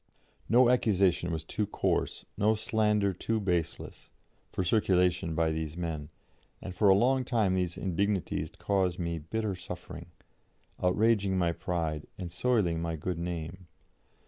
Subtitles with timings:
[0.49, 4.09] No accusation was too coarse, no slander too baseless,
[4.49, 6.09] for circulation by these men;
[6.59, 10.07] and for a long time these indignities caused me bitter suffering,
[10.81, 13.67] outraging my pride, and soiling my good name.